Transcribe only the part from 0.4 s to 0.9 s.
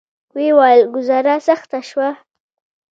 ویل: